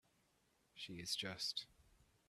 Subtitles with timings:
[0.73, 1.67] She is just.